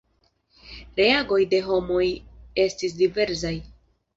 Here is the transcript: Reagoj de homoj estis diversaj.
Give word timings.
Reagoj 0.99 1.39
de 1.53 1.59
homoj 1.67 2.07
estis 2.67 2.99
diversaj. 3.03 3.57